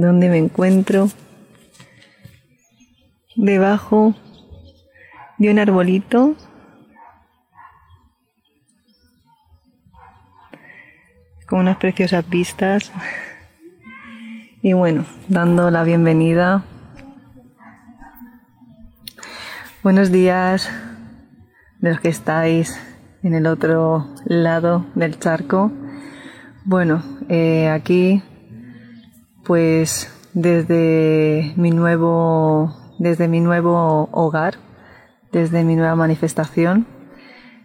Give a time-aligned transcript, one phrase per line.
[0.00, 1.08] dónde me encuentro.
[3.36, 4.14] Debajo
[5.38, 6.34] de un arbolito.
[11.46, 12.92] Con unas preciosas vistas.
[14.62, 16.62] Y bueno, dando la bienvenida.
[19.82, 20.70] Buenos días
[21.78, 22.78] de los que estáis
[23.22, 25.72] en el otro lado del charco.
[26.64, 28.22] Bueno, eh, aquí
[29.44, 34.56] pues desde mi nuevo desde mi nuevo hogar,
[35.32, 36.86] desde mi nueva manifestación.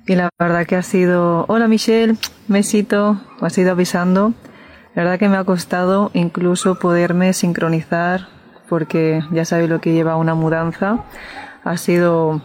[0.08, 2.16] Y la verdad que ha sido, hola Michelle,
[2.48, 4.34] mesito, ha sido avisando.
[4.96, 8.30] La verdad que me ha costado incluso poderme sincronizar
[8.70, 11.03] porque ya sabéis lo que lleva una mudanza.
[11.66, 12.42] Ha sido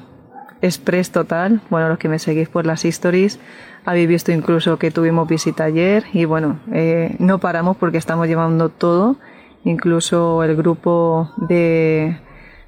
[0.61, 1.61] express total.
[1.71, 3.39] Bueno, los que me seguís por las stories
[3.85, 8.69] habéis visto incluso que tuvimos visita ayer y bueno, eh, no paramos porque estamos llevando
[8.69, 9.17] todo,
[9.65, 12.19] incluso el grupo de,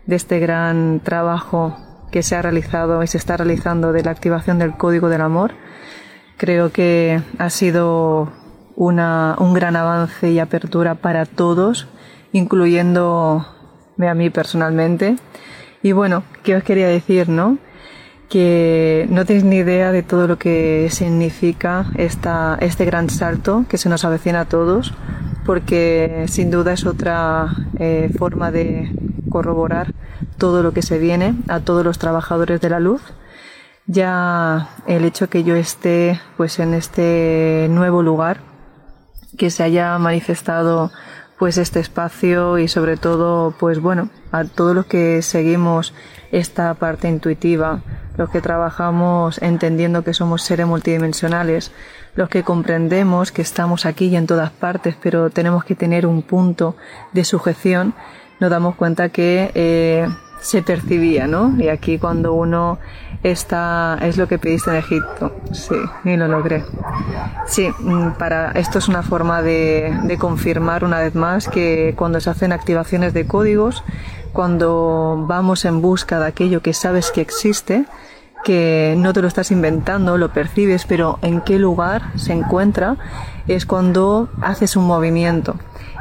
[0.09, 1.77] este gran trabajo
[2.11, 5.53] que se ha realizado y se está realizando de la activación del Código del Amor.
[6.37, 8.33] Creo que ha sido
[8.77, 11.89] una, un gran avance y apertura para todos,
[12.33, 13.47] incluyendo
[13.99, 15.17] a mí personalmente.
[15.83, 17.59] Y bueno, ¿qué os quería decir, no?
[18.33, 23.77] Que no tenéis ni idea de todo lo que significa esta, este gran salto que
[23.77, 24.95] se nos avecina a todos,
[25.45, 28.91] porque sin duda es otra eh, forma de
[29.29, 29.93] corroborar
[30.39, 33.03] todo lo que se viene a todos los trabajadores de la luz.
[33.85, 38.39] Ya el hecho que yo esté pues en este nuevo lugar,
[39.37, 40.91] que se haya manifestado
[41.39, 45.93] pues este espacio y sobre todo pues bueno a todos los que seguimos
[46.33, 47.81] esta parte intuitiva
[48.17, 51.73] los que trabajamos entendiendo que somos seres multidimensionales,
[52.15, 56.23] los que comprendemos que estamos aquí y en todas partes, pero tenemos que tener un
[56.23, 56.77] punto
[57.13, 57.95] de sujeción,
[58.41, 60.09] nos damos cuenta que eh,
[60.43, 61.55] se percibía, ¿no?
[61.59, 62.79] Y aquí cuando uno
[63.23, 66.65] está, es lo que pediste en Egipto, sí, y lo logré.
[67.47, 72.21] Sí, mm, para, esto es una forma de, de confirmar una vez más que cuando
[72.21, 73.85] se hacen activaciones de códigos,
[74.33, 77.85] cuando vamos en busca de aquello que sabes que existe,
[78.43, 82.97] que no te lo estás inventando, lo percibes, pero en qué lugar se encuentra,
[83.49, 85.57] es cuando haces un movimiento.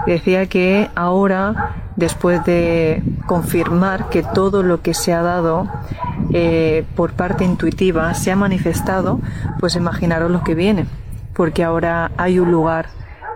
[0.05, 5.69] Decía que ahora, después de confirmar que todo lo que se ha dado
[6.33, 9.19] eh, por parte intuitiva se ha manifestado,
[9.59, 10.85] pues imaginaros lo que viene,
[11.33, 12.89] porque ahora hay un lugar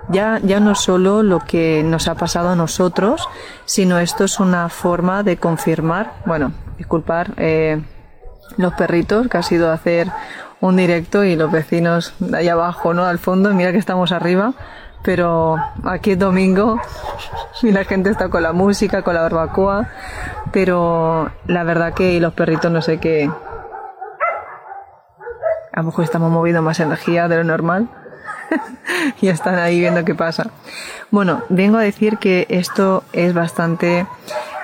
[0.09, 3.27] ya, ya no solo lo que nos ha pasado a nosotros,
[3.65, 7.81] sino esto es una forma de confirmar, bueno, disculpar eh,
[8.57, 10.11] los perritos, que ha sido hacer
[10.61, 13.05] un directo y los vecinos allá abajo, ¿no?
[13.05, 14.53] Al fondo, mira que estamos arriba,
[15.03, 16.79] pero aquí es domingo
[17.61, 19.89] y la gente está con la música, con la barbacoa,
[20.51, 23.29] pero la verdad que los perritos no sé qué.
[25.71, 27.89] A lo mejor estamos moviendo más energía de lo normal
[29.21, 30.49] y están ahí viendo qué pasa.
[31.11, 34.07] Bueno, vengo a decir que esto es bastante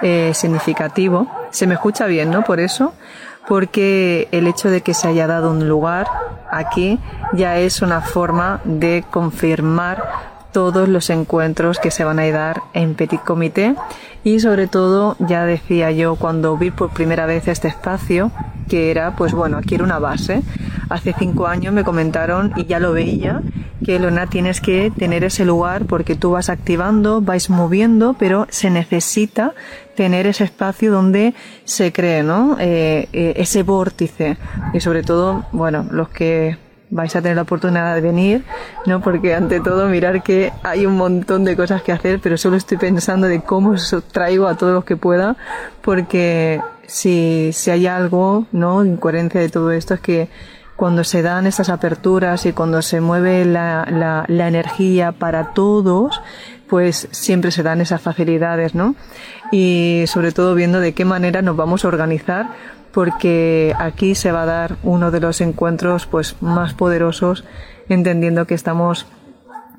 [0.02, 1.28] eh, significativo.
[1.52, 2.44] Se me escucha bien, ¿no?
[2.44, 2.94] Por eso,
[3.48, 6.08] porque el hecho de que se haya dado un lugar
[6.52, 7.00] aquí
[7.34, 10.04] ya es una forma de confirmar
[10.52, 13.76] todos los encuentros que se van a dar en Petit Comité.
[14.24, 18.32] Y sobre todo ya decía yo cuando vi por primera vez este espacio
[18.70, 20.44] que era pues bueno aquí era una base
[20.92, 23.42] hace cinco años me comentaron y ya lo veía
[23.84, 28.70] que Lona tienes que tener ese lugar porque tú vas activando vais moviendo pero se
[28.70, 29.54] necesita
[29.96, 31.34] tener ese espacio donde
[31.64, 34.38] se cree no eh, eh, ese vórtice
[34.74, 36.58] y sobre todo bueno los que
[36.92, 38.44] vais a tener la oportunidad de venir,
[38.86, 39.02] ¿no?
[39.02, 42.78] Porque ante todo mirar que hay un montón de cosas que hacer, pero solo estoy
[42.78, 43.76] pensando de cómo
[44.12, 45.38] traigo a todos los que pueda,
[45.82, 48.86] porque si, si hay algo, ¿no?
[48.86, 50.28] Incoherencia de todo esto es que
[50.82, 56.24] cuando se dan estas aperturas y cuando se mueve la, la, la energía para todos,
[56.68, 58.96] pues siempre se dan esas facilidades, ¿no?
[59.52, 62.48] Y sobre todo viendo de qué manera nos vamos a organizar
[62.92, 67.44] porque aquí se va a dar uno de los encuentros pues más poderosos
[67.88, 69.06] entendiendo que estamos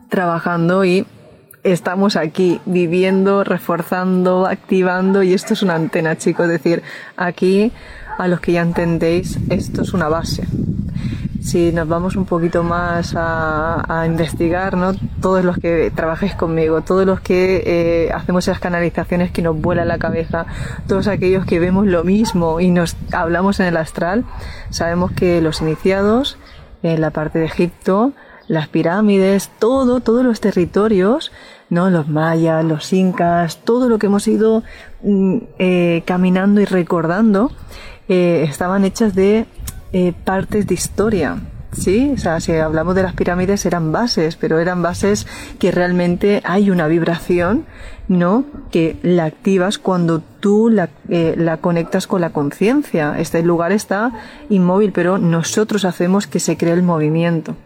[0.08, 1.04] trabajando y
[1.64, 6.46] estamos aquí viviendo, reforzando, activando y esto es una antena, chicos.
[6.46, 6.84] Es decir,
[7.16, 7.72] aquí
[8.18, 10.46] a los que ya entendéis, esto es una base.
[11.40, 14.92] Si nos vamos un poquito más a, investigar, ¿no?
[15.20, 19.88] Todos los que trabajéis conmigo, todos los que eh, hacemos esas canalizaciones que nos vuelan
[19.88, 20.46] la cabeza,
[20.86, 24.24] todos aquellos que vemos lo mismo y nos hablamos en el astral,
[24.70, 26.38] sabemos que los iniciados
[26.82, 28.12] en la parte de Egipto,
[28.48, 31.32] las pirámides, todo, todos los territorios,
[31.70, 31.90] ¿no?
[31.90, 34.62] Los mayas, los incas, todo lo que hemos ido
[35.02, 37.50] mm, eh, caminando y recordando,
[38.08, 39.46] eh, estaban hechas de
[39.92, 41.38] eh, partes de historia.
[41.72, 45.26] Sí, o sea, si hablamos de las pirámides eran bases, pero eran bases
[45.58, 47.64] que realmente hay una vibración,
[48.08, 48.44] ¿no?
[48.70, 53.18] Que la activas cuando tú la, eh, la conectas con la conciencia.
[53.18, 54.12] Este lugar está
[54.50, 57.56] inmóvil, pero nosotros hacemos que se cree el movimiento.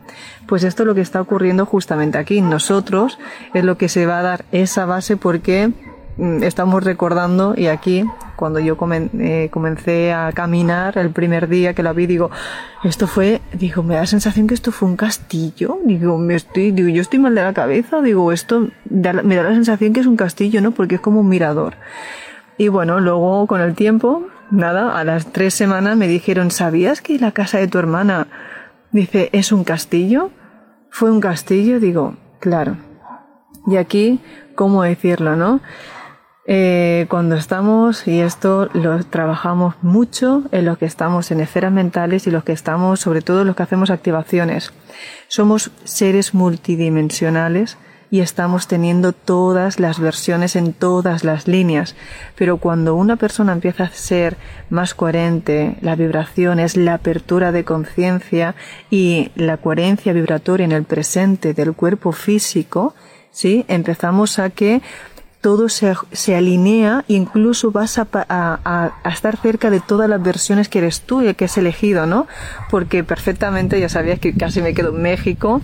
[0.47, 2.41] Pues esto es lo que está ocurriendo justamente aquí.
[2.41, 3.19] Nosotros
[3.55, 5.73] es lo que se va a dar esa base porque
[6.17, 8.05] mm, estamos recordando y aquí
[8.37, 8.77] cuando yo
[9.19, 12.31] eh, comencé a caminar el primer día que la vi, digo,
[12.85, 16.71] esto fue, digo, me da la sensación que esto fue un castillo, digo, me estoy,
[16.71, 20.07] digo, yo estoy mal de la cabeza, digo, esto me da la sensación que es
[20.07, 20.71] un castillo, ¿no?
[20.71, 21.75] Porque es como un mirador.
[22.59, 27.19] Y bueno, luego con el tiempo, nada, a las tres semanas me dijeron, ¿sabías que
[27.19, 28.29] la casa de tu hermana,
[28.93, 30.31] dice, es un castillo?
[30.91, 31.81] ¿Fue un castillo?
[31.81, 32.77] Digo, claro.
[33.67, 34.21] Y aquí,
[34.55, 35.61] ¿cómo decirlo, no?
[36.49, 42.29] Eh, cuando estamos, y esto lo trabajamos mucho en los que estamos en esferas mentales
[42.29, 44.73] y los que estamos, sobre todo los que hacemos activaciones,
[45.27, 47.79] somos seres multidimensionales
[48.11, 51.97] y estamos teniendo todas las versiones en todas las líneas.
[52.37, 54.37] Pero cuando una persona empieza a ser
[54.71, 58.55] más coherente, la vibración es la apertura de conciencia
[58.89, 62.95] y la coherencia vibratoria en el presente del cuerpo físico,
[63.33, 63.65] ¿sí?
[63.67, 64.81] Empezamos a que
[65.47, 70.21] todo se, se alinea e incluso vas a, a, a, estar cerca de todas las
[70.21, 72.27] versiones que eres tú y que has elegido, ¿no?
[72.69, 75.61] Porque perfectamente ya sabías que casi me quedo en México,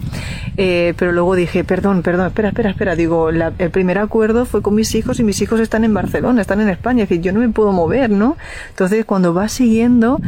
[0.56, 4.76] eh, pero luego dije, perdón, perdón, espera, espera, espera, digo, el primer acuerdo fue con
[4.76, 7.40] mis hijos y mis hijos están en Barcelona, están en España, es decir, yo no
[7.40, 8.36] me puedo mover, ¿no?
[8.68, 10.20] Entonces cuando vas siguiendo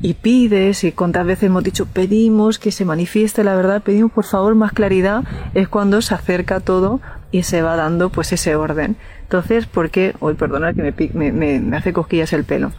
[0.00, 4.26] y pides y cuántas veces hemos dicho, pedimos que se manifieste la verdad, pedimos por
[4.26, 5.24] favor más claridad,
[5.54, 7.00] es cuando se acerca todo
[7.32, 8.96] y se va dando pues ese orden.
[9.22, 10.14] Entonces, ¿por qué?
[10.20, 10.82] Hoy, perdona que
[11.14, 12.72] me, me, me hace cosquillas el pelo.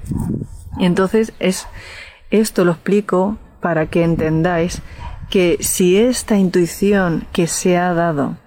[0.80, 1.68] Entonces, es,
[2.32, 4.82] esto lo explico para que entendáis
[5.30, 8.38] que si esta intuición que se ha dado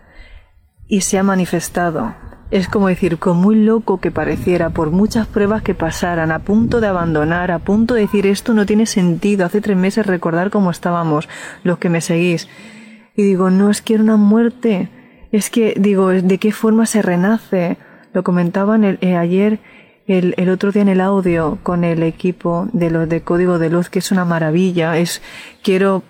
[0.88, 2.14] y se ha manifestado
[2.50, 6.81] es como decir, con muy loco que pareciera, por muchas pruebas que pasaran, a punto
[6.81, 10.70] de abandonar, a punto de decir esto no tiene sentido, hace tres meses recordar cómo
[10.70, 11.29] estábamos,
[11.64, 12.49] los que me seguís.
[13.17, 14.88] Y digo, no es que era una muerte,
[15.32, 17.76] es que, digo, ¿de qué forma se renace?
[18.12, 19.58] Lo comentaban el, eh, ayer,
[20.06, 23.70] el, el, otro día en el audio con el equipo de los de Código de
[23.70, 24.96] Luz, que es una maravilla.
[24.99, 25.20] Es,
[25.62, 26.02] quiero,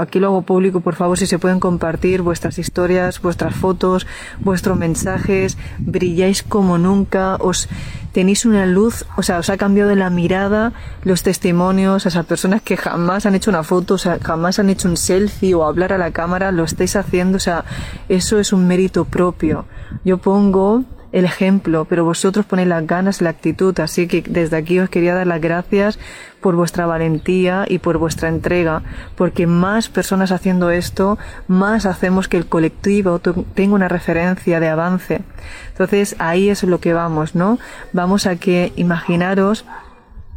[0.00, 4.06] aquí lo hago público, por favor, si se pueden compartir vuestras historias, vuestras fotos,
[4.40, 5.58] vuestros mensajes.
[5.78, 7.68] Brilláis como nunca, os,
[8.14, 10.72] tenéis una luz, o sea, os ha cambiado la mirada,
[11.02, 14.70] los testimonios, a esas personas que jamás han hecho una foto, o sea, jamás han
[14.70, 17.64] hecho un selfie o hablar a la cámara, lo estáis haciendo, o sea,
[18.08, 19.66] eso es un mérito propio.
[20.04, 24.80] Yo pongo el ejemplo, pero vosotros ponéis las ganas, la actitud, así que desde aquí
[24.80, 25.96] os quería dar las gracias
[26.40, 28.82] por vuestra valentía y por vuestra entrega,
[29.14, 31.16] porque más personas haciendo esto,
[31.46, 35.20] más hacemos que el colectivo tenga una referencia de avance.
[35.68, 37.60] Entonces ahí es lo que vamos, ¿no?
[37.92, 39.64] Vamos a que imaginaros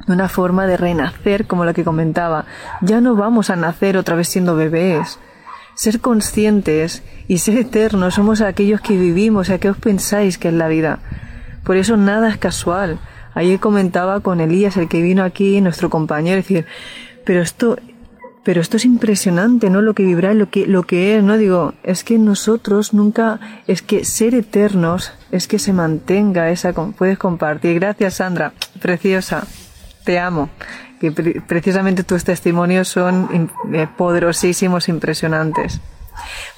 [0.08, 2.46] una forma de renacer como lo que comentaba.
[2.82, 5.18] Ya no vamos a nacer otra vez siendo bebés
[5.78, 10.54] ser conscientes y ser eternos somos aquellos que vivimos, a qué os pensáis que es
[10.56, 11.00] la vida.
[11.64, 13.00] Por eso nada es casual.
[13.36, 16.66] Ayer comentaba con Elías, el que vino aquí, nuestro compañero, decir,
[17.24, 17.78] pero esto,
[18.44, 19.84] pero esto es impresionante, ¿no?
[19.84, 21.38] Lo que vibra, lo que, lo que es, ¿no?
[21.38, 27.20] Digo, es que nosotros nunca, es que ser eternos, es que se mantenga esa, puedes
[27.20, 27.76] compartir.
[27.76, 29.46] Gracias, Sandra, preciosa,
[30.04, 30.50] te amo
[31.00, 35.80] que precisamente tus testimonios son eh, poderosísimos, impresionantes.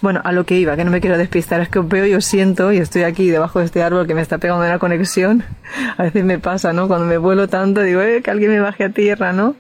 [0.02, 2.14] Bueno, a lo que iba, que no me quiero despistar, es que os veo y
[2.14, 5.44] os siento y estoy aquí debajo de este árbol que me está pegando una conexión.
[5.98, 6.88] A veces me pasa, ¿no?
[6.88, 9.56] Cuando me vuelo tanto digo, eh, que alguien me baje a tierra, ¿no?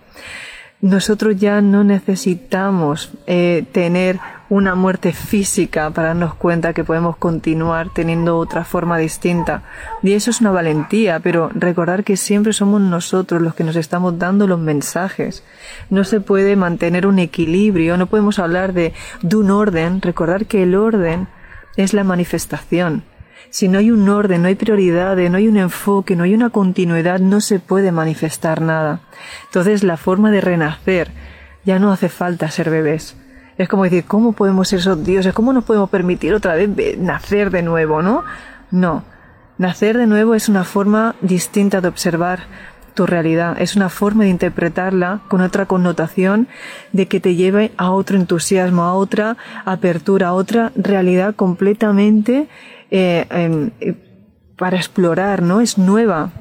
[0.81, 4.19] nosotros ya no necesitamos eh, tener
[4.49, 9.63] una muerte física para darnos cuenta que podemos continuar teniendo otra forma distinta.
[10.01, 14.17] Y eso es una valentía, pero recordar que siempre somos nosotros los que nos estamos
[14.17, 15.43] dando los mensajes.
[15.89, 20.63] No se puede mantener un equilibrio, no podemos hablar de, de un orden, recordar que
[20.63, 21.27] el orden
[21.77, 23.03] es la manifestación.
[23.51, 26.49] Si no hay un orden, no hay prioridades, no hay un enfoque, no hay una
[26.49, 29.01] continuidad, no se puede manifestar nada.
[29.45, 31.11] Entonces la forma de renacer
[31.65, 33.15] ya no hace falta ser bebés.
[33.59, 35.33] Es como decir, ¿cómo podemos ser esos dioses?
[35.33, 38.23] ¿Cómo nos podemos permitir otra vez nacer de nuevo, no?
[38.71, 39.03] No.
[39.57, 42.39] Nacer de nuevo es una forma distinta de observar
[42.93, 46.47] tu realidad, es una forma de interpretarla con otra connotación
[46.93, 49.35] de que te lleve a otro entusiasmo, a otra
[49.65, 52.47] apertura, a otra realidad completamente
[52.91, 53.93] eh, em, eh,
[54.57, 55.59] para explorar, ¿no?
[55.59, 56.31] Es nueva.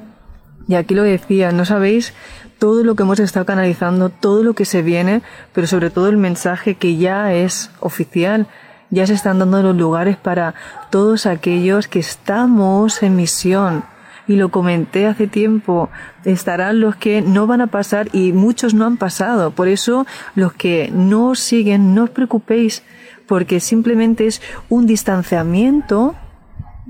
[0.69, 2.13] Y aquí lo decía, no sabéis
[2.59, 6.17] todo lo que hemos estado canalizando, todo lo que se viene, pero sobre todo el
[6.17, 8.45] mensaje que ya es oficial,
[8.91, 10.53] ya se están dando los lugares para
[10.91, 13.83] todos aquellos que estamos en misión.
[14.27, 15.89] Y lo comenté hace tiempo,
[16.23, 19.49] estarán los que no van a pasar y muchos no han pasado.
[19.49, 22.83] Por eso los que no siguen, no os preocupéis,
[23.25, 26.13] porque simplemente es un distanciamiento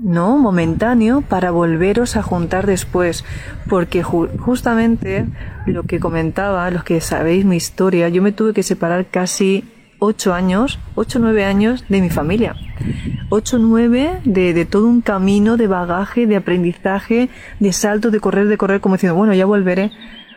[0.02, 0.38] ¿no?
[0.38, 3.24] momentáneo para volveros a juntar después,
[3.68, 5.26] porque justamente
[5.66, 9.64] lo que comentaba, los que sabéis mi historia, yo me tuve que separar casi
[9.98, 12.56] ocho años, ocho nueve años de mi familia,
[13.28, 17.28] ocho nueve de, de todo un camino de bagaje, de aprendizaje,
[17.58, 19.92] de salto, de correr, de correr, como diciendo, bueno, ya volveré,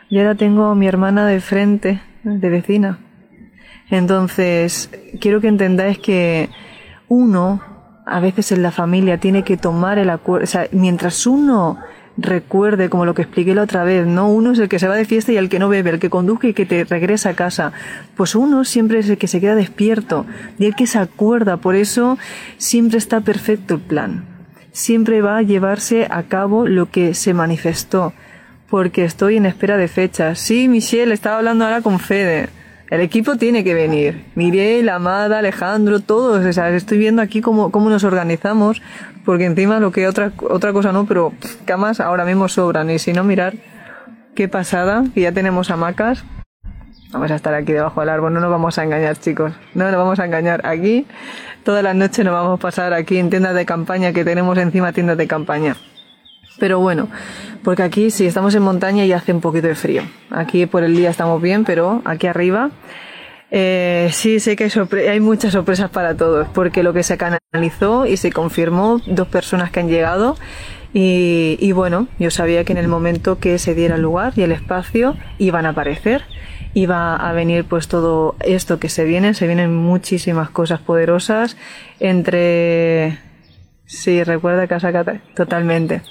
[0.10, 3.00] y ahora tengo a mi hermana de frente, de vecina.
[3.90, 4.90] Entonces,
[5.20, 6.50] quiero que entendáis que
[7.08, 7.73] uno
[8.06, 11.80] a veces en la familia tiene que tomar el acuerdo, o sea, mientras uno
[12.18, 14.30] recuerde, como lo que expliqué la otra vez, ¿no?
[14.30, 16.10] Uno es el que se va de fiesta y el que no bebe, el que
[16.10, 17.72] conduzca y que te regresa a casa.
[18.16, 20.26] Pues uno siempre es el que se queda despierto
[20.60, 22.18] y el que se acuerda, por eso
[22.58, 24.26] siempre está perfecto el plan.
[24.72, 28.14] Siempre va a llevarse a cabo lo que se manifestó,
[28.70, 30.40] porque estoy en espera de fechas.
[30.40, 32.50] Sí, Michelle, estaba hablando ahora con Fede
[32.94, 34.24] el equipo tiene que venir.
[34.36, 36.46] Miguel, Amada, Alejandro, todos.
[36.46, 38.84] O estoy viendo aquí cómo, cómo nos organizamos,
[39.26, 41.34] porque encima lo que otra, otra cosa no, pero
[41.66, 42.92] camas ahora mismo sobran.
[42.92, 43.56] Y si no, mirar
[44.36, 46.24] qué pasada, que ya tenemos hamacas.
[47.12, 49.54] Vamos a estar aquí debajo del árbol, no nos vamos a engañar, chicos.
[49.74, 50.64] No nos vamos a engañar.
[50.64, 51.08] Aquí,
[51.64, 54.94] toda la noche nos vamos a pasar aquí en tiendas de campaña, que tenemos encima
[54.94, 55.76] tiendas de campaña.
[56.60, 57.08] Pero bueno,
[57.64, 60.04] porque aquí sí estamos en montaña y hace un poquito de frío.
[60.30, 62.72] Aquí por el día estamos bien, pero aquí arriba
[63.56, 64.68] eh, sí sé que
[65.08, 69.70] hay, muchas sorpresas para todos, porque lo que se canalizó y se confirmó, dos personas
[69.70, 70.36] que han llegado
[70.92, 74.42] y, y bueno, yo sabía que en el momento que se diera el lugar y
[74.42, 76.24] el espacio iban a aparecer
[76.74, 81.56] iba a venir pues todo esto que se viene, se vienen muchísimas cosas poderosas
[82.00, 83.20] entre
[83.86, 86.02] sí, recuerda Casa Cata, totalmente.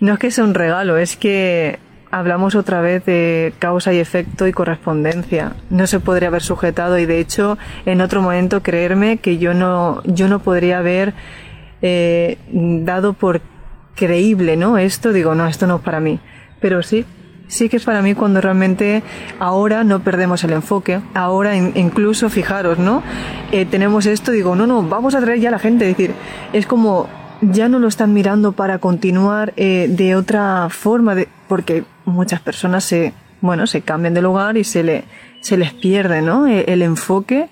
[0.00, 1.78] No es que sea un regalo, es que
[2.10, 5.52] hablamos otra vez de causa y efecto y correspondencia.
[5.70, 10.02] No se podría haber sujetado y de hecho en otro momento creerme que yo no,
[10.04, 11.14] yo no podría haber
[11.82, 13.40] eh, dado por
[13.94, 14.78] creíble, ¿no?
[14.78, 16.20] Esto digo, no, esto no es para mí.
[16.60, 17.04] Pero sí,
[17.48, 19.02] sí que es para mí cuando realmente
[19.38, 21.00] ahora no perdemos el enfoque.
[21.14, 23.02] Ahora incluso, fijaros, ¿no?
[23.52, 25.88] Eh, tenemos esto, digo, no, no, vamos a traer ya a la gente.
[25.88, 26.14] Es decir,
[26.52, 27.08] es como
[27.40, 32.84] ya no lo están mirando para continuar eh, de otra forma, de, porque muchas personas
[32.84, 35.04] se, bueno, se cambian de lugar y se, le,
[35.40, 36.46] se les pierde, ¿no?
[36.46, 37.48] E, el, enfoque.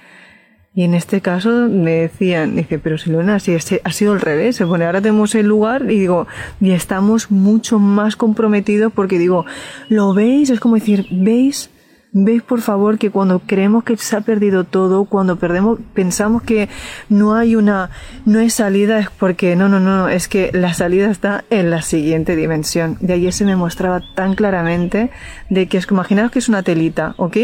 [0.75, 4.67] Y en este caso me decían, dice, pero si este ha sido al revés, se
[4.67, 6.27] pone, ahora tenemos el lugar y digo,
[6.61, 9.47] y estamos mucho más comprometidos porque digo,
[9.89, 10.51] ¿lo veis?
[10.51, 11.71] Es como decir, ¿veis?
[12.17, 16.69] Veis por favor que cuando creemos que se ha perdido todo, cuando perdemos, pensamos que
[17.09, 17.91] no hay una,
[18.25, 21.83] no hay salida, es porque no, no, no, es que la salida está en la
[21.83, 22.99] siguiente dimensión.
[23.01, 25.11] De ayer se me mostraba tan claramente
[25.51, 27.37] de que es que imaginaos que es una telita, ¿ok?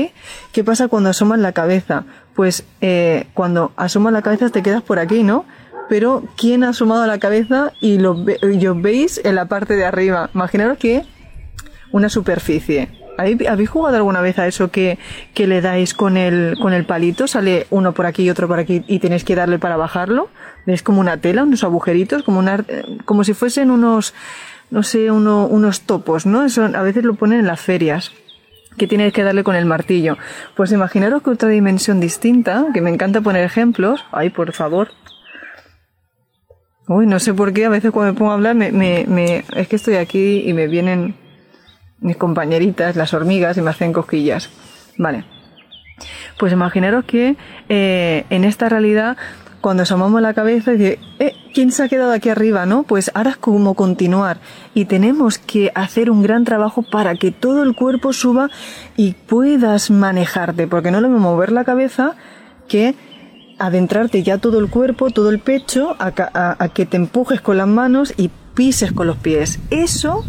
[0.53, 2.05] ¿Qué pasa cuando asomas la cabeza?
[2.37, 5.47] Pues eh, cuando asomas la cabeza te quedas por aquí, ¿no?
[5.89, 9.85] Pero ¿quién ha asomado la cabeza y lo, y os veis en la parte de
[9.85, 10.31] arriba?
[10.33, 11.03] Imaginaros que
[11.91, 14.99] una superficie ¿Habéis jugado alguna vez a eso que,
[15.35, 17.27] que le dais con el, con el palito?
[17.27, 20.29] Sale uno por aquí y otro por aquí y tenéis que darle para bajarlo.
[20.67, 22.65] ¿Ves como una tela, unos agujeritos, como una,
[23.05, 24.15] como si fuesen unos,
[24.71, 26.45] no sé, uno, unos topos, ¿no?
[26.45, 28.13] Eso a veces lo ponen en las ferias
[28.77, 30.17] que tienes que darle con el martillo.
[30.57, 34.05] Pues imaginaros que otra dimensión distinta, que me encanta poner ejemplos.
[34.13, 34.89] Ay, por favor.
[36.89, 39.77] Uy, no sé por qué, a veces cuando me pongo a hablar, me, es que
[39.77, 41.15] estoy aquí y me vienen
[42.01, 44.51] mis compañeritas, las hormigas, y me hacen cosquillas.
[44.99, 45.25] Vale.
[46.39, 47.37] Pues imaginaros que
[47.69, 49.17] eh, en esta realidad,
[49.61, 52.65] cuando asomamos la cabeza, dice, eh, ¿quién se ha quedado aquí arriba?
[52.65, 52.85] ¿No?
[52.85, 54.39] Pues ahora es como continuar.
[54.75, 58.51] Y tenemos que hacer un gran trabajo para que todo el cuerpo suba
[58.97, 62.17] y puedas manejarte, porque no lo mismo mover la cabeza
[62.69, 62.95] que
[63.59, 68.15] adentrarte ya todo el cuerpo, todo el pecho, a, que te empujes con las manos
[68.17, 69.59] y pises con los pies.
[69.71, 70.25] Eso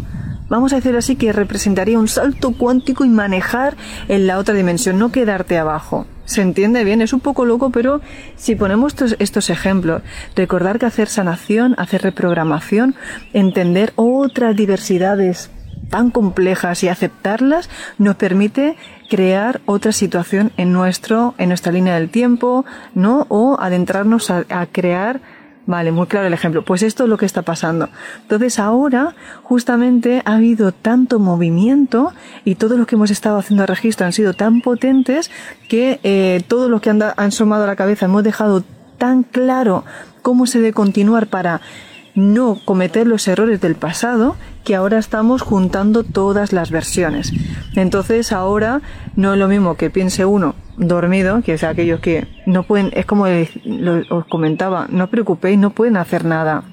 [0.51, 3.77] vamos a decir así que representaría un salto cuántico y manejar
[4.10, 6.05] en la otra dimensión, no quedarte abajo.
[6.25, 7.01] ¿Se entiende bien?
[7.01, 8.01] Es un poco loco, pero
[8.36, 10.01] si ponemos estos, ejemplos,
[10.36, 12.96] recordar que hacer sanación, hacer reprogramación,
[13.31, 15.51] entender otras diversidades
[15.89, 18.75] tan complejas y aceptarlas nos permite
[19.10, 23.25] crear otra situación en nuestro, en nuestra línea del tiempo, ¿no?
[23.29, 25.22] O adentrarnos a, crear
[25.68, 26.63] Vale, muy claro el ejemplo.
[26.63, 27.89] Pues esto es lo que está pasando.
[28.24, 32.13] Entonces ahora justamente ha habido tanto movimiento
[32.44, 35.30] y todo lo que hemos estado haciendo registro han sido tan potentes
[35.70, 38.63] que eh, todo lo que han, han sumado a la cabeza hemos dejado
[38.98, 39.84] tan claro
[40.22, 41.62] cómo se debe continuar para
[42.15, 47.32] no cometer los errores del pasado que ahora estamos juntando todas las versiones.
[47.75, 48.82] Entonces ahora
[49.15, 53.06] no es lo mismo que piense uno dormido, que es aquellos que no pueden, es
[53.06, 53.25] como
[54.10, 56.63] os comentaba, no os preocupéis, no pueden hacer nada,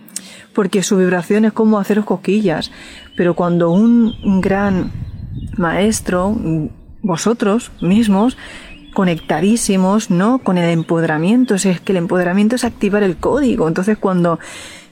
[0.54, 2.70] porque su vibración es como haceros coquillas.
[3.16, 4.90] Pero cuando un gran
[5.56, 6.36] maestro,
[7.02, 8.36] vosotros mismos,
[8.94, 10.38] conectadísimos, ¿no?
[10.38, 13.68] Con el empoderamiento, es que el empoderamiento es activar el código.
[13.68, 14.38] Entonces cuando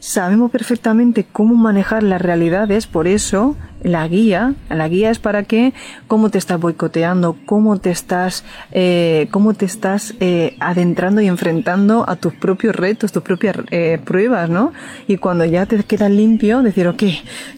[0.06, 5.75] sabemos perfectamente cómo manejar las realidades, por eso la guía, la guía es para que,
[6.06, 12.08] cómo te estás boicoteando, cómo te estás, eh, cómo te estás eh, adentrando y enfrentando
[12.08, 14.72] a tus propios retos, tus propias eh, pruebas, ¿no?
[15.08, 17.02] Y cuando ya te quedas limpio, decir, ok,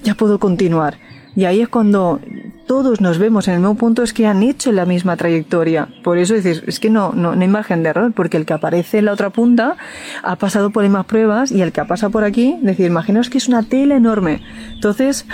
[0.02, 0.97] ya puedo continuar.
[1.38, 2.18] Y ahí es cuando
[2.66, 5.87] todos nos vemos en el mismo punto, es que han hecho la misma trayectoria.
[6.02, 8.54] Por eso dices, es que no, no, no hay margen de error, porque el que
[8.54, 9.76] aparece en la otra punta
[10.25, 13.38] ha pasado por las mismas pruebas y el que pasa por aquí, decir, imaginaos que
[13.38, 14.42] es una tela enorme.
[14.75, 15.26] Entonces,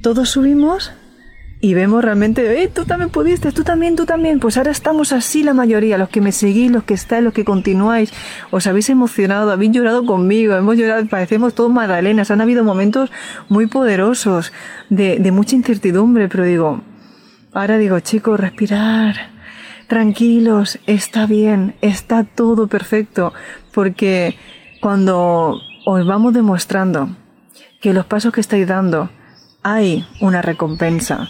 [0.00, 0.90] todos subimos
[1.58, 4.40] y vemos realmente, eh, tú también pudiste, tú también, tú también.
[4.40, 7.44] Pues ahora estamos así la mayoría, los que me seguís, los que estáis, los que
[7.44, 8.12] continuáis,
[8.50, 13.10] os habéis emocionado, habéis llorado conmigo, hemos llorado, parecemos todos magdalenas, han habido momentos
[13.48, 14.52] muy poderosos,
[14.90, 16.82] de, de mucha incertidumbre, pero digo,
[17.54, 19.30] ahora digo, chicos, respirar,
[19.88, 23.32] tranquilos, está bien, está todo perfecto,
[23.72, 24.36] porque
[24.82, 27.16] cuando os vamos demostrando
[27.80, 29.10] que los pasos que estáis dando,
[29.62, 31.28] hay una recompensa.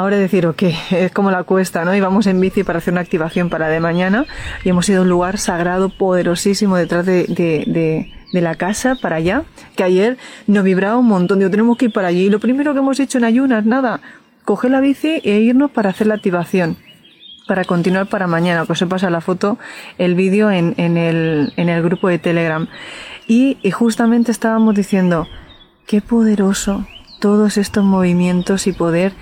[0.00, 1.94] Ahora decir, ok, es como la cuesta, ¿no?
[1.94, 4.24] Íbamos en bici para hacer una activación para de mañana
[4.64, 9.42] y hemos ido a un lugar sagrado, poderosísimo detrás de, la casa para allá,
[9.76, 11.38] que ayer nos vibraba un montón.
[11.38, 12.24] Digo, tenemos que ir para allí.
[12.24, 14.00] Y lo primero que hemos hecho en ayunas, nada,
[14.46, 16.78] coger la bici e irnos para hacer la activación
[17.46, 19.58] para continuar para mañana, que os he pasado la foto,
[19.98, 22.68] el vídeo en, el, grupo de Telegram.
[23.28, 25.26] Y justamente estábamos diciendo,
[25.86, 26.86] qué poderoso
[27.20, 29.12] todos estos movimientos y poder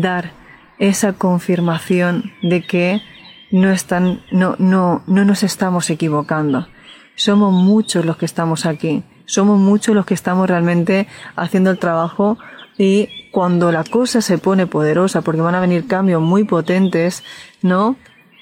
[0.00, 0.32] dar
[0.78, 3.02] esa confirmación de que
[3.50, 6.68] no están, no, no, no nos estamos equivocando.
[7.14, 9.02] Somos muchos los que estamos aquí.
[9.24, 12.38] Somos muchos los que estamos realmente haciendo el trabajo
[12.78, 17.24] y cuando la cosa se pone poderosa, porque van a venir cambios muy potentes,
[17.62, 17.96] ¿no?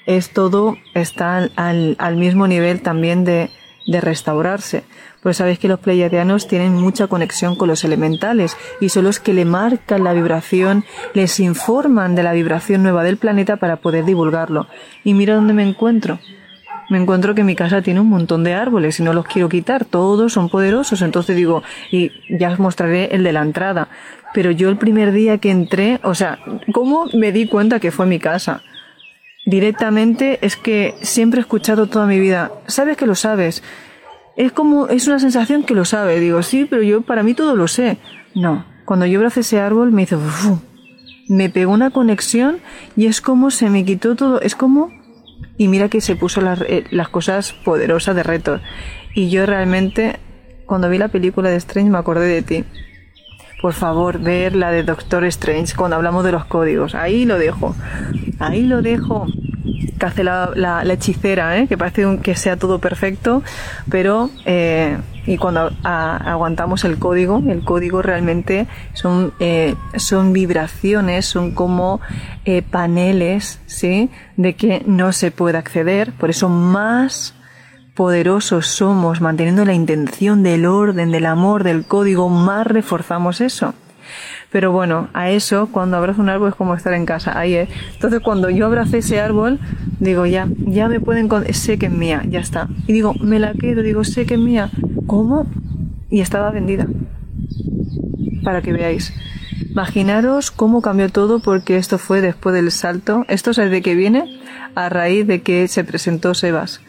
[0.05, 3.49] Es todo, está al, al mismo nivel también de,
[3.85, 4.83] de restaurarse.
[5.21, 9.33] Pues sabéis que los pleiadianos tienen mucha conexión con los elementales y son los que
[9.33, 14.67] le marcan la vibración, les informan de la vibración nueva del planeta para poder divulgarlo.
[15.03, 16.19] Y mira dónde me encuentro.
[16.89, 19.85] Me encuentro que mi casa tiene un montón de árboles y no los quiero quitar,
[19.85, 23.87] todos son poderosos, entonces digo, y ya os mostraré el de la entrada.
[24.35, 26.37] Pero yo el primer día que entré, o sea,
[26.73, 28.61] ¿cómo me di cuenta que fue mi casa?
[29.45, 33.61] Directamente es que siempre he escuchado toda mi vida, sabes que lo sabes,
[34.35, 36.19] es como, es una sensación que lo sabe.
[36.19, 37.97] Digo, sí, pero yo para mí todo lo sé.
[38.33, 38.65] No.
[38.85, 40.19] Cuando yo abracé ese árbol me hizo,
[41.29, 42.57] me pegó una conexión
[42.95, 44.41] y es como se me quitó todo.
[44.41, 44.91] Es como,
[45.57, 48.59] y mira que se puso las, eh, las cosas poderosas de reto.
[49.13, 50.19] Y yo realmente,
[50.65, 52.63] cuando vi la película de Strange, me acordé de ti.
[53.65, 56.93] Por favor, ver la de Doctor Strange cuando hablamos de los códigos.
[56.93, 57.75] Ahí lo dejo.
[58.37, 59.25] Ahí lo dejo
[59.97, 61.67] que hace la, la, hechicera, ¿eh?
[61.67, 63.41] que parece que sea todo perfecto,
[63.89, 71.49] pero eh, y cuando aguantamos el código, el código realmente son, eh, son vibraciones, son
[71.49, 72.01] como
[72.45, 74.11] eh, paneles, ¿sí?
[74.37, 77.33] De que no se puede acceder, por eso más
[77.95, 83.73] poderosos somos manteniendo la intención del orden, del amor, del código, más reforzamos eso.
[84.51, 87.69] Pero bueno, a eso, cuando abrazo un árbol es como estar en casa, ahí es.
[87.93, 89.59] Entonces cuando yo abracé ese árbol,
[89.99, 92.67] digo, ya, ya me pueden, sé que es mía, ya está.
[92.85, 94.69] Y digo, me la quedo, digo, sé que es mía.
[95.07, 95.47] ¿Cómo?
[96.09, 96.87] Y estaba vendida.
[98.43, 99.13] Para que veáis.
[99.71, 103.25] Imaginaros cómo cambió todo porque esto fue después del salto.
[103.27, 104.39] Esto es de que viene
[104.75, 106.81] a raíz de que se presentó Sebas.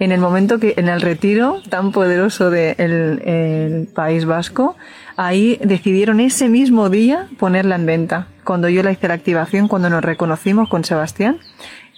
[0.00, 4.76] En el momento que, en el retiro tan poderoso del el País Vasco,
[5.16, 8.26] ahí decidieron ese mismo día ponerla en venta.
[8.42, 11.38] Cuando yo la hice la activación, cuando nos reconocimos con Sebastián,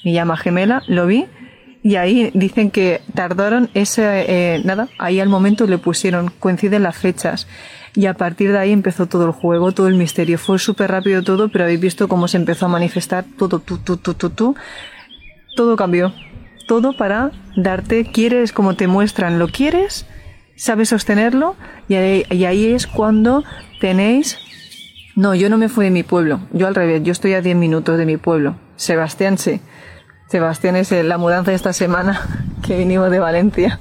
[0.05, 1.27] mi llama gemela, lo vi,
[1.85, 6.97] y ahí dicen que tardaron ese, eh, nada, ahí al momento le pusieron, coinciden las
[6.97, 7.47] fechas.
[7.95, 10.39] Y a partir de ahí empezó todo el juego, todo el misterio.
[10.39, 13.97] Fue súper rápido todo, pero habéis visto cómo se empezó a manifestar todo, tú, tú,
[13.97, 14.57] tú, tú, tú.
[15.55, 16.13] Todo cambió.
[16.73, 20.07] Todo para darte, quieres como te muestran, lo quieres,
[20.57, 21.55] sabes sostenerlo,
[21.87, 23.45] y ahí, es cuando
[23.79, 24.39] tenéis
[25.15, 26.41] no, yo no me fui de mi pueblo.
[26.51, 28.57] Yo al revés, yo estoy a 10 minutos de mi pueblo.
[28.77, 29.61] Sebastián sí.
[30.29, 32.23] Sebastián es la mudanza de esta semana
[32.67, 33.79] que vinimos de Valencia.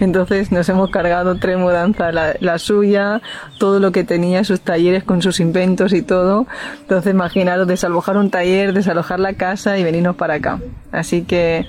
[0.00, 3.22] Entonces nos hemos cargado tres mudanzas, la, suya,
[3.58, 6.46] todo lo que tenía, sus talleres con sus inventos y todo.
[6.80, 10.58] Entonces imaginaros desalojar un taller, desalojar la casa y venirnos para acá.
[10.92, 11.66] Así que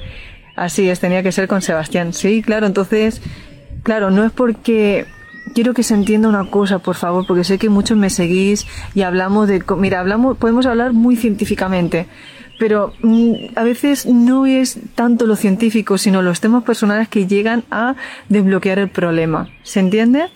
[0.56, 2.14] así es, tenía que ser con Sebastián.
[2.14, 3.22] Sí, claro, entonces,
[3.84, 5.06] claro, no es porque
[5.54, 9.02] quiero que se entienda una cosa, por favor, porque sé que muchos me seguís y
[9.02, 12.08] hablamos de, mira, hablamos, podemos hablar muy científicamente,
[12.60, 17.64] pero mm, a veces no es tanto lo científico, sino los temas personales que llegan
[17.72, 17.96] a
[18.30, 19.50] desbloquear el problema.
[19.64, 20.30] ¿Se entiende?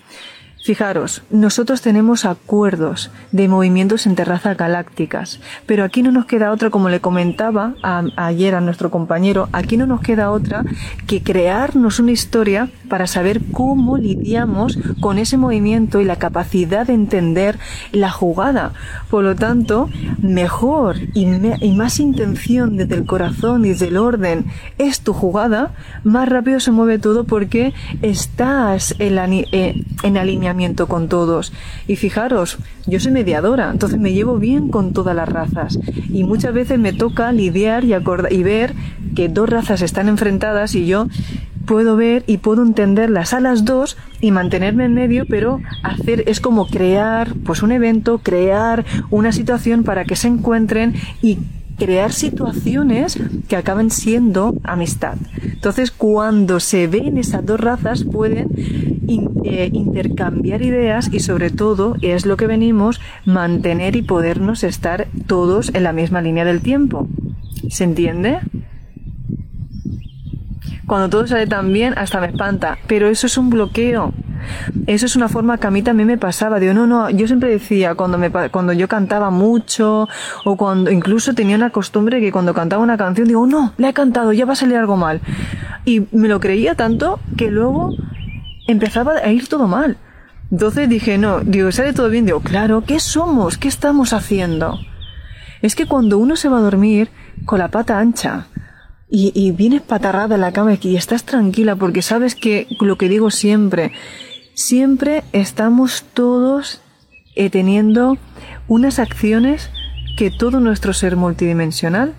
[0.70, 6.70] Fijaros, nosotros tenemos acuerdos de movimientos entre razas galácticas, pero aquí no nos queda otra,
[6.70, 7.74] como le comentaba
[8.16, 10.64] ayer a nuestro compañero, aquí no nos queda otra
[11.08, 16.94] que crearnos una historia para saber cómo lidiamos con ese movimiento y la capacidad de
[16.94, 17.58] entender
[17.92, 18.74] la jugada.
[19.10, 19.90] Por lo tanto,
[20.22, 21.26] mejor y,
[21.72, 24.46] más intención desde el corazón y desde el orden
[24.78, 25.72] es tu jugada,
[26.04, 29.18] más rápido se mueve todo porque estás en,
[29.52, 30.18] eh, en
[30.88, 31.54] con todos.
[31.88, 35.80] Y fijaros, yo soy mediadora, entonces me llevo bien con todas las razas.
[36.10, 38.74] Y muchas veces me toca lidiar y, y ver
[39.16, 41.08] que dos razas están enfrentadas y yo
[41.66, 46.40] puedo ver y puedo entenderlas a las dos y mantenerme en medio, pero hacer es
[46.40, 51.38] como crear pues un evento, crear una situación para que se encuentren y
[51.80, 55.16] crear situaciones que acaben siendo amistad.
[55.42, 58.50] Entonces, cuando se ven esas dos razas, pueden
[59.44, 65.74] eh, intercambiar ideas y sobre todo, es lo que venimos, mantener y podernos estar todos
[65.74, 67.08] en la misma línea del tiempo.
[67.70, 68.40] ¿Se entiende?
[70.86, 72.78] Cuando todo sale tan bien, hasta me espanta.
[72.88, 74.14] Pero eso es un bloqueo.
[74.88, 76.60] Eso es una forma que a mí también me pasaba.
[76.60, 80.08] Digo, no, no, yo siempre decía, cuando, me, cuando yo cantaba mucho,
[80.46, 83.94] o cuando incluso tenía una costumbre que cuando cantaba una canción, digo, no, la he
[83.94, 85.22] cantado, ya va a salir algo mal.
[85.86, 87.96] Y me lo creía tanto que luego
[88.68, 89.98] empezaba a ir todo mal.
[90.52, 92.26] Entonces dije, no, digo, sale todo bien.
[92.26, 93.58] Digo, claro, ¿qué somos?
[93.58, 94.80] ¿Qué estamos haciendo?
[95.62, 97.10] Es que cuando uno se va a dormir
[97.46, 98.48] con la pata ancha,
[99.12, 103.10] y, y, vienes patarrada en la cama y estás tranquila porque sabes que lo que
[103.10, 103.92] digo siempre,
[104.60, 106.82] siempre estamos todos
[107.36, 108.18] eh, teniendo
[108.68, 109.72] unas acciones
[110.18, 112.14] que todo nuestro ser multidimensional,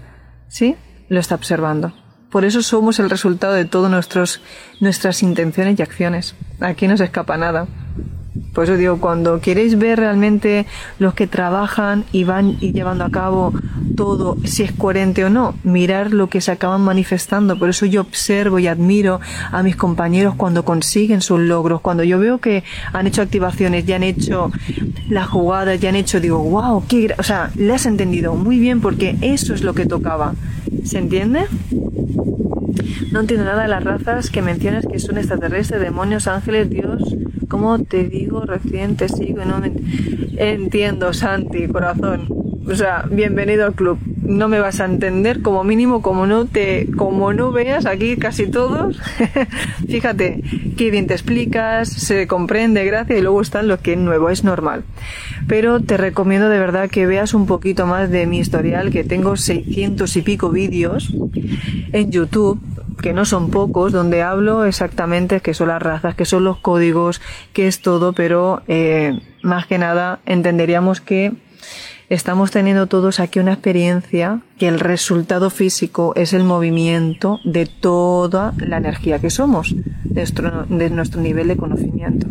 [0.48, 0.76] ¿sí?
[1.11, 1.92] Lo está observando.
[2.31, 3.90] Por eso somos el resultado de todas
[4.81, 6.35] nuestras intenciones y acciones.
[6.61, 7.66] Aquí no se escapa nada.
[8.55, 10.66] Por eso digo, cuando queréis ver realmente
[10.98, 13.53] los que trabajan y van y llevando a cabo
[13.96, 17.59] todo, si es coherente o no, mirar lo que se acaban manifestando.
[17.59, 21.81] Por eso yo observo y admiro a mis compañeros cuando consiguen sus logros.
[21.81, 24.50] Cuando yo veo que han hecho activaciones, ya han hecho
[25.09, 28.81] las jugadas, ya han hecho, digo, wow, qué, o sea, le has entendido muy bien
[28.81, 30.35] porque eso es lo que tocaba.
[30.85, 31.46] ¿Se entiende?
[33.11, 37.03] No entiendo nada de las razas que mencionas que son extraterrestres, demonios, ángeles, Dios.
[37.48, 38.42] ¿Cómo te digo?
[38.42, 39.72] Recién te sigo no me
[40.37, 42.50] entiendo, Santi, corazón.
[42.66, 43.99] O sea, bienvenido al club.
[44.23, 48.46] No me vas a entender como mínimo como no te como no veas aquí casi
[48.46, 49.01] todos.
[49.88, 50.42] Fíjate,
[50.77, 54.85] qué bien te explicas, se comprende, gracias y luego están lo que nuevo, es normal.
[55.49, 59.37] Pero te recomiendo de verdad que veas un poquito más de mi historial, que tengo
[59.37, 61.14] 600 y pico vídeos
[61.92, 62.61] en YouTube
[63.01, 67.23] que no son pocos, donde hablo exactamente qué son las razas, qué son los códigos,
[67.55, 71.33] qué es todo, pero eh, más que nada entenderíamos que
[72.09, 78.53] estamos teniendo todos aquí una experiencia que el resultado físico es el movimiento de toda
[78.59, 82.27] la energía que somos, de nuestro, de nuestro nivel de conocimiento.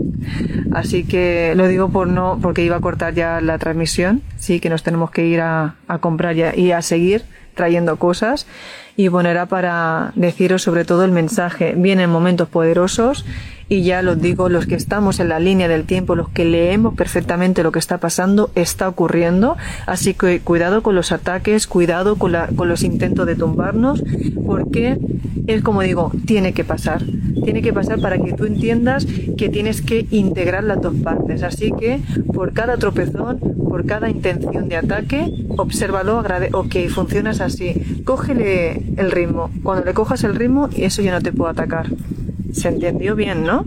[0.72, 4.70] Así que lo digo por no, porque iba a cortar ya la transmisión, sí que
[4.70, 7.24] nos tenemos que ir a, a comprar ya y a seguir
[7.56, 8.48] trayendo cosas
[9.00, 11.74] y bueno, era para deciros sobre todo el mensaje.
[11.78, 13.26] Vienen momentos poderosos
[13.70, 16.96] y ya los digo, los que estamos en la línea del tiempo, los que leemos
[16.96, 22.34] perfectamente lo que está pasando, está ocurriendo, así que cuidado con los ataques, cuidado con,
[22.56, 24.04] con los intentos de tumbarnos,
[24.46, 24.98] porque
[25.46, 27.04] es como digo, tiene que pasar,
[27.44, 29.06] tiene que pasar para que tú entiendas
[29.38, 32.00] que tienes que integrar las dos partes, así que
[32.34, 39.12] por cada tropezón, por cada intención de ataque, obsérvalo, agrade ok, funcionas así, cógele el
[39.12, 41.88] ritmo, cuando le cojas el ritmo, eso ya no te puedo atacar.
[42.54, 43.66] ¿Se entendió bien, no?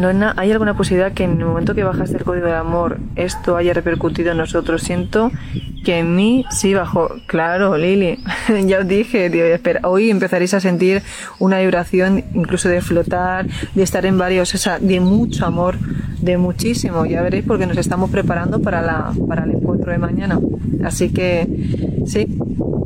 [0.00, 3.56] Lorena, ¿hay alguna posibilidad que en el momento que bajaste el código de amor esto
[3.56, 4.82] haya repercutido en nosotros?
[4.82, 5.30] Siento
[5.84, 7.08] que en mí sí bajó.
[7.26, 8.18] Claro, Lili,
[8.66, 11.02] ya os dije, tío, espera, hoy empezaréis a sentir
[11.38, 15.78] una vibración incluso de flotar, de estar en varios, o sea, de mucho amor,
[16.20, 17.06] de muchísimo.
[17.06, 20.38] Ya veréis porque nos estamos preparando para, la, para el encuentro de mañana.
[20.84, 21.46] Así que
[22.06, 22.36] sí,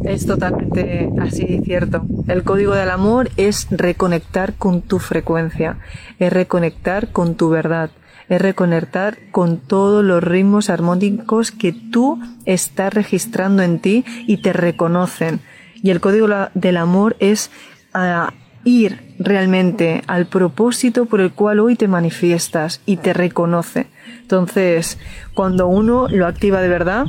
[0.04, 2.04] es totalmente así cierto.
[2.28, 5.78] El código del amor es reconectar con tu frecuencia,
[6.18, 7.90] es reconectar con tu verdad,
[8.28, 14.52] es reconectar con todos los ritmos armónicos que tú estás registrando en ti y te
[14.52, 15.40] reconocen.
[15.82, 17.50] Y el código del amor es
[17.94, 18.32] ah,
[18.64, 23.86] ir realmente al propósito por el cual hoy te manifiestas y te reconoce.
[24.22, 24.98] Entonces,
[25.34, 27.06] cuando uno lo activa de verdad,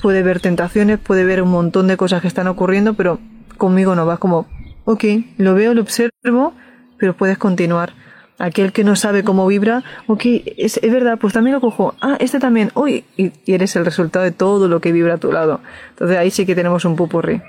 [0.00, 3.18] puede ver tentaciones, puede ver un montón de cosas que están ocurriendo, pero
[3.56, 4.46] conmigo no va como,
[4.84, 5.04] ok,
[5.38, 6.54] lo veo, lo observo,
[6.98, 7.92] pero puedes continuar.
[8.38, 10.22] Aquel que no sabe cómo vibra, ok,
[10.56, 11.94] es, verdad, pues también lo cojo.
[12.00, 15.30] Ah, este también, uy, y, eres el resultado de todo lo que vibra a tu
[15.30, 15.60] lado.
[15.90, 17.42] Entonces ahí sí que tenemos un pupurri.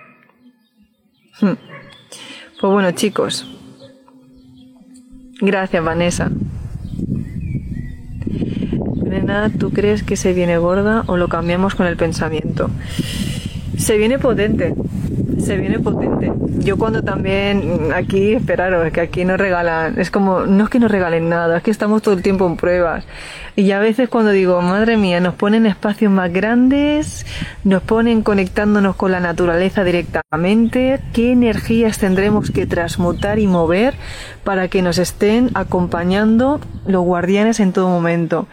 [1.39, 1.53] Hmm.
[2.59, 3.47] Pues bueno, chicos.
[5.39, 6.29] Gracias, Vanessa.
[9.11, 12.69] Nena, ¿tú crees que se viene gorda o lo cambiamos con el pensamiento?
[13.77, 14.73] Se viene potente,
[15.37, 16.31] se viene potente.
[16.59, 20.89] Yo cuando también aquí, esperaros, que aquí nos regalan, es como, no es que nos
[20.89, 23.03] regalen nada, es que estamos todo el tiempo en pruebas.
[23.57, 27.25] Y a veces cuando digo, madre mía, nos ponen espacios más grandes,
[27.65, 33.95] nos ponen conectándonos con la naturaleza directamente, qué energías tendremos que transmutar y mover
[34.45, 38.47] para que nos estén acompañando los guardianes en todo momento.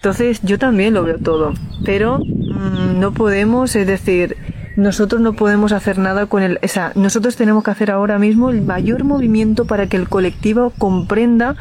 [0.00, 1.52] Entonces yo también lo veo todo,
[1.84, 4.38] pero mm, no podemos, es decir,
[4.74, 8.48] nosotros no podemos hacer nada con el, o sea, nosotros tenemos que hacer ahora mismo
[8.48, 11.54] el mayor movimiento para que el colectivo comprenda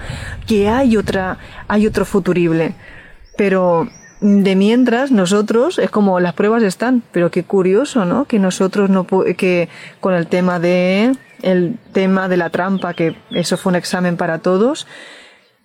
[0.47, 2.75] que hay otra, hay otro futurible.
[3.36, 3.89] Pero
[4.21, 8.23] de mientras nosotros es como las pruebas están, pero qué curioso, ¿no?
[8.23, 9.67] Que nosotros no que
[9.99, 14.39] con el tema de el tema de la trampa, que eso fue un examen para
[14.39, 14.88] todos,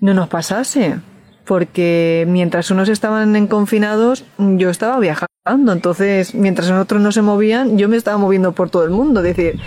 [0.01, 0.99] no nos pasase
[1.45, 5.73] porque mientras unos estaban en confinados, yo estaba viajando.
[5.73, 9.21] Entonces, mientras otros no se movían, yo me estaba moviendo por todo el mundo.
[9.21, 9.61] Es decir,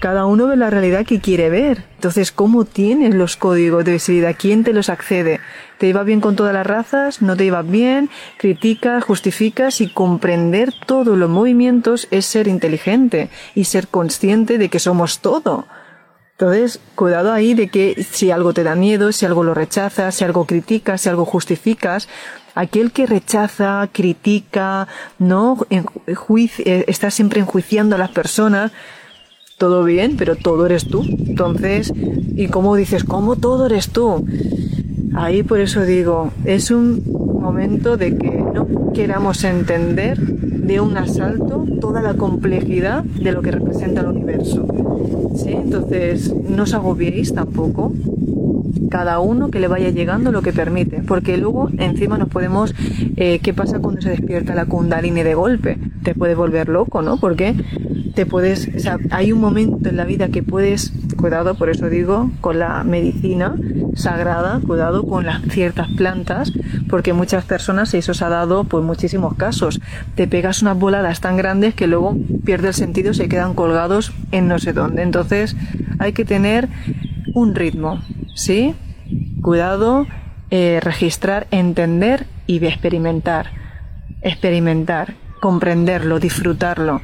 [0.00, 1.84] cada uno ve la realidad que quiere ver.
[1.96, 4.36] Entonces, ¿cómo tienes los códigos de visibilidad?
[4.38, 5.40] ¿Quién te los accede?
[5.78, 7.20] ¿Te iba bien con todas las razas?
[7.20, 8.08] ¿No te iba bien?
[8.36, 9.02] ¿Criticas?
[9.04, 9.80] ¿Justificas?
[9.80, 15.66] Y comprender todos los movimientos es ser inteligente y ser consciente de que somos todo.
[16.40, 20.22] Entonces, cuidado ahí de que si algo te da miedo, si algo lo rechazas, si
[20.22, 22.08] algo criticas, si algo justificas,
[22.54, 24.86] aquel que rechaza, critica,
[25.18, 25.82] no eh,
[26.86, 28.70] está siempre enjuiciando a las personas,
[29.58, 31.02] todo bien, pero todo eres tú.
[31.02, 34.24] Entonces, ¿y cómo dices, cómo todo eres tú?
[35.16, 37.02] Ahí por eso digo, es un
[37.40, 43.50] momento de que no queramos entender de un asalto toda la complejidad de lo que
[43.50, 44.68] representa el universo.
[45.38, 45.52] ¿Sí?
[45.52, 47.92] Entonces, no os agobiéis tampoco.
[48.90, 52.74] Cada uno que le vaya llegando lo que permite, porque luego encima nos podemos,
[53.16, 55.78] eh, ¿qué pasa cuando se despierta la kundalini de golpe?
[56.02, 57.18] Te puede volver loco, ¿no?
[57.18, 57.54] Porque
[58.14, 61.90] te puedes, o sea, hay un momento en la vida que puedes, cuidado, por eso
[61.90, 63.54] digo, con la medicina
[63.94, 66.52] sagrada, cuidado con las ciertas plantas,
[66.88, 69.80] porque muchas personas, y eso se ha dado pues muchísimos casos,
[70.14, 74.48] te pegas unas voladas tan grandes que luego pierde el sentido, se quedan colgados en
[74.48, 75.02] no sé dónde.
[75.02, 75.56] Entonces
[75.98, 76.68] hay que tener
[77.34, 78.00] un ritmo,
[78.34, 78.74] ¿sí?
[79.42, 80.06] Cuidado,
[80.50, 83.50] eh, registrar, entender y experimentar.
[84.22, 87.00] Experimentar, comprenderlo, disfrutarlo.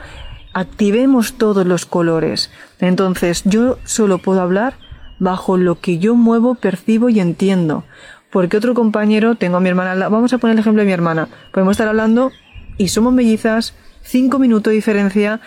[0.52, 2.50] Activemos todos los colores.
[2.84, 4.74] Entonces yo solo puedo hablar
[5.18, 7.84] bajo lo que yo muevo, percibo y entiendo.
[8.30, 11.28] Porque otro compañero, tengo a mi hermana, vamos a poner el ejemplo de mi hermana,
[11.50, 12.30] podemos estar hablando
[12.76, 15.40] y somos mellizas, cinco minutos de diferencia,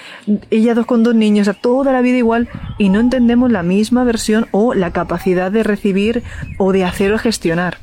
[0.50, 4.04] ella dos con dos niños, a toda la vida igual, y no entendemos la misma
[4.04, 6.24] versión o la capacidad de recibir
[6.58, 7.78] o de hacer o gestionar.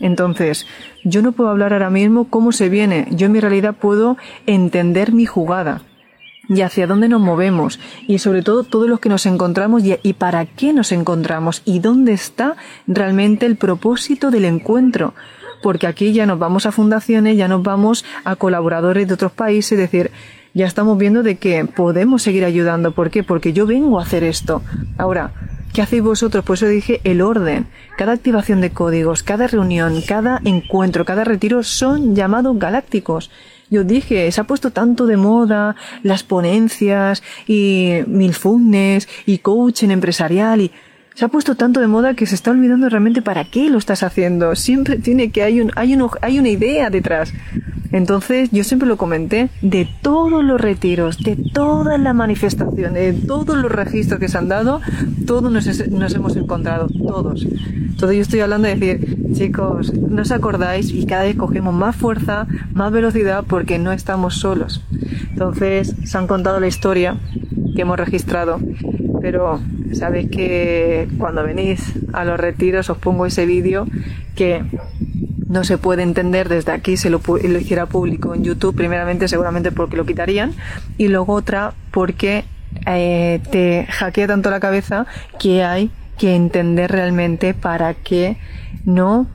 [0.00, 0.66] Entonces,
[1.04, 4.16] yo no puedo hablar ahora mismo cómo se viene, yo en mi realidad puedo
[4.46, 5.82] entender mi jugada.
[6.48, 10.46] Y hacia dónde nos movemos y sobre todo todos los que nos encontramos y, para
[10.46, 12.56] qué nos encontramos y dónde está
[12.86, 15.14] realmente el propósito del encuentro.
[15.62, 19.72] Porque aquí ya nos vamos a fundaciones, ya nos vamos a colaboradores de otros países,
[19.72, 20.10] es decir,
[20.54, 22.92] ya estamos viendo de que podemos seguir ayudando.
[22.92, 23.22] ¿Por qué?
[23.22, 24.62] Porque yo vengo a hacer esto.
[24.96, 25.32] Ahora,
[25.76, 26.42] ¿Qué hacéis vosotros?
[26.42, 27.66] Por eso dije el orden.
[27.98, 33.30] Cada activación de códigos, cada reunión, cada encuentro, cada retiro son llamados galácticos.
[33.70, 40.60] Yo dije, se ha puesto tanto de moda las ponencias y milfugnes y coaching empresarial
[40.60, 40.70] y
[41.14, 44.02] se ha puesto tanto de moda que se está olvidando realmente para qué lo estás
[44.02, 44.54] haciendo.
[44.54, 47.32] Siempre tiene que hay un, hay un, hay una idea detrás.
[47.96, 53.56] Entonces, yo siempre lo comenté, de todos los retiros, de todas las manifestaciones, de todos
[53.56, 54.82] los registros que se han dado,
[55.26, 57.46] todos nos, hemos encontrado, todos.
[57.46, 61.96] Entonces yo estoy hablando de decir, chicos, no os acordáis y cada vez cogemos más
[61.96, 64.84] fuerza, más velocidad porque no estamos solos.
[65.30, 67.16] Entonces, se han contado la historia
[67.74, 68.60] que hemos registrado,
[69.22, 69.58] pero
[69.94, 73.86] sabéis que cuando venís a los retiros os pongo ese vídeo
[74.34, 74.62] que
[75.48, 79.72] no se puede entender desde aquí si lo, lo, hiciera público en YouTube, primeramente seguramente
[79.72, 80.54] porque lo quitarían
[80.98, 82.44] y luego otra porque
[82.86, 85.06] eh, te hackea tanto la cabeza
[85.38, 88.38] que hay que entender realmente para qué
[88.84, 89.26] no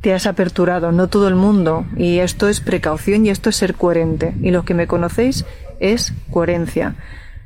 [0.00, 1.86] te has aperturado, no todo el mundo.
[1.96, 4.34] Y esto es precaución y esto es ser coherente.
[4.42, 5.44] Y los que me conocéis
[5.78, 6.96] es coherencia.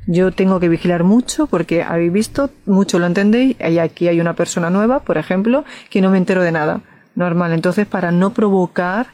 [0.07, 4.33] Yo tengo que vigilar mucho porque habéis visto, mucho lo entendéis, y aquí hay una
[4.33, 6.81] persona nueva, por ejemplo, que no me entero de nada.
[7.17, 7.51] Normal.
[7.51, 9.07] Entonces, para no provocar,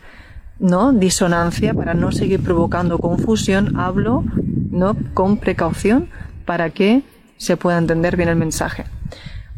[0.59, 0.91] ¿no?
[0.91, 4.25] Disonancia, para no seguir provocando confusión, hablo,
[4.71, 4.97] ¿no?
[5.13, 6.09] Con precaución
[6.43, 7.01] para que
[7.37, 8.83] se pueda entender bien el mensaje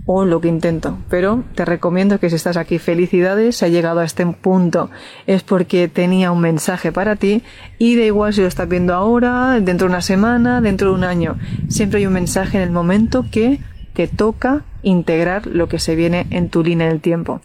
[0.05, 0.99] o lo que intento.
[1.09, 4.91] Pero te recomiendo que si estás aquí, felicidades, si ha llegado a este punto
[5.25, 7.41] es porque tenía un mensaje para ti
[7.79, 11.03] y da igual si lo estás viendo ahora, dentro de una semana, dentro de un
[11.03, 11.39] año.
[11.67, 13.59] Siempre hay un mensaje en el momento que
[13.95, 17.41] te toca integrar lo que se viene en tu línea del tiempo.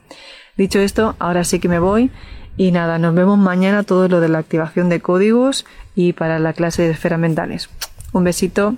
[0.60, 2.10] Dicho esto, ahora sí que me voy.
[2.58, 6.52] Y nada, nos vemos mañana todo lo de la activación de códigos y para la
[6.52, 7.70] clase de esferas mentales.
[8.12, 8.74] Un besito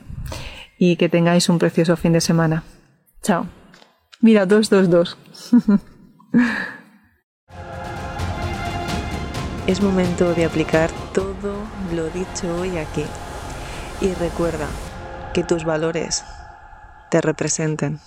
[0.79, 2.63] y que tengáis un precioso fin de semana.
[3.21, 3.49] Chao.
[4.21, 5.19] Mira, 222.
[9.67, 11.57] es momento de aplicar todo
[11.93, 13.07] lo dicho hoy aquí.
[14.01, 14.69] Y recuerda
[15.35, 16.23] que tus valores
[17.11, 17.99] te representen.